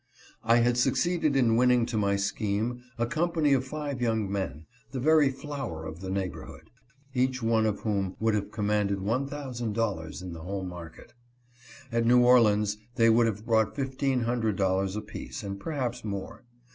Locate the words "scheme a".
2.15-3.05